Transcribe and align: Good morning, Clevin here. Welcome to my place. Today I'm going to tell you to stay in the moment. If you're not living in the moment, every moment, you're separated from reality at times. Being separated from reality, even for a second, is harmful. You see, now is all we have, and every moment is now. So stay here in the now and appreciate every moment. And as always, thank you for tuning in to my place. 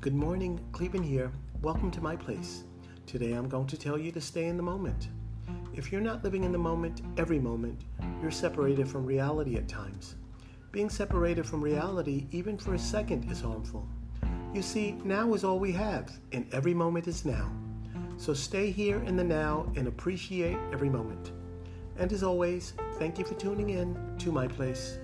Good 0.00 0.14
morning, 0.14 0.60
Clevin 0.70 1.04
here. 1.04 1.32
Welcome 1.60 1.90
to 1.90 2.00
my 2.00 2.14
place. 2.14 2.62
Today 3.04 3.32
I'm 3.32 3.48
going 3.48 3.66
to 3.66 3.76
tell 3.76 3.98
you 3.98 4.12
to 4.12 4.20
stay 4.20 4.44
in 4.44 4.56
the 4.56 4.62
moment. 4.62 5.08
If 5.74 5.90
you're 5.90 6.00
not 6.00 6.22
living 6.22 6.44
in 6.44 6.52
the 6.52 6.58
moment, 6.58 7.02
every 7.16 7.40
moment, 7.40 7.82
you're 8.22 8.30
separated 8.30 8.88
from 8.88 9.04
reality 9.04 9.56
at 9.56 9.66
times. 9.66 10.14
Being 10.70 10.88
separated 10.88 11.44
from 11.44 11.60
reality, 11.60 12.28
even 12.30 12.56
for 12.56 12.74
a 12.74 12.78
second, 12.78 13.28
is 13.28 13.40
harmful. 13.40 13.88
You 14.54 14.62
see, 14.62 14.92
now 15.02 15.34
is 15.34 15.42
all 15.42 15.58
we 15.58 15.72
have, 15.72 16.12
and 16.30 16.46
every 16.54 16.74
moment 16.74 17.08
is 17.08 17.24
now. 17.24 17.50
So 18.18 18.32
stay 18.34 18.70
here 18.70 19.02
in 19.02 19.16
the 19.16 19.24
now 19.24 19.66
and 19.74 19.88
appreciate 19.88 20.58
every 20.72 20.90
moment. 20.90 21.32
And 21.96 22.12
as 22.12 22.22
always, 22.22 22.72
thank 23.00 23.18
you 23.18 23.24
for 23.24 23.34
tuning 23.34 23.70
in 23.70 23.98
to 24.18 24.30
my 24.30 24.46
place. 24.46 25.00